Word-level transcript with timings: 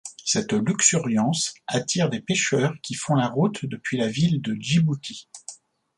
Cette 0.25 0.53
luxuriance 0.53 1.53
attire 1.67 2.09
des 2.09 2.21
pêcheurs 2.21 2.73
qui 2.81 2.95
font 2.95 3.13
la 3.13 3.27
route 3.27 3.67
depuis 3.67 3.97
la 3.99 4.07
ville 4.07 4.41
de 4.41 4.55
Djibouti. 4.59 5.29